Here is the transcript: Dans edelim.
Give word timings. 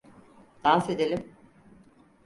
Dans 0.63 0.89
edelim. 0.89 1.35